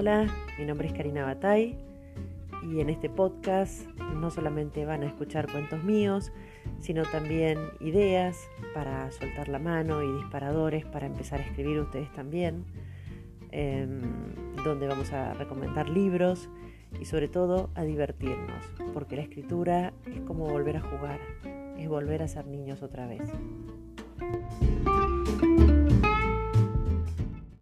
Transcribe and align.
Hola, 0.00 0.28
mi 0.56 0.64
nombre 0.64 0.86
es 0.86 0.92
Karina 0.92 1.24
Batay 1.24 1.76
y 2.62 2.78
en 2.78 2.88
este 2.88 3.10
podcast 3.10 3.84
no 4.14 4.30
solamente 4.30 4.84
van 4.84 5.02
a 5.02 5.06
escuchar 5.06 5.50
cuentos 5.50 5.82
míos, 5.82 6.30
sino 6.78 7.02
también 7.02 7.58
ideas 7.80 8.48
para 8.74 9.10
soltar 9.10 9.48
la 9.48 9.58
mano 9.58 10.00
y 10.04 10.12
disparadores 10.18 10.86
para 10.86 11.06
empezar 11.06 11.40
a 11.40 11.42
escribir 11.42 11.80
ustedes 11.80 12.12
también, 12.12 12.64
em, 13.50 14.02
donde 14.62 14.86
vamos 14.86 15.12
a 15.12 15.34
recomendar 15.34 15.88
libros 15.88 16.48
y 17.00 17.04
sobre 17.04 17.26
todo 17.26 17.70
a 17.74 17.82
divertirnos, 17.82 18.70
porque 18.94 19.16
la 19.16 19.22
escritura 19.22 19.92
es 20.06 20.20
como 20.20 20.48
volver 20.48 20.76
a 20.76 20.80
jugar, 20.80 21.18
es 21.76 21.88
volver 21.88 22.22
a 22.22 22.28
ser 22.28 22.46
niños 22.46 22.84
otra 22.84 23.08
vez. 23.08 23.28